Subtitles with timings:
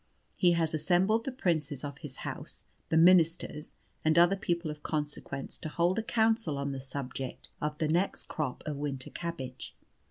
[0.35, 5.59] He has assembled the princes of his house, the ministers, and other people of consequence
[5.59, 9.75] to hold a council on the subject of the next crop of winter cabbage.